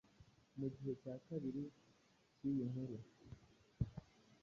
mu 0.59 0.67
gihe 0.73 0.91
cya 1.01 1.15
kabiri 1.25 1.63
cy’iyi 2.35 2.63
nkuru 2.71 2.97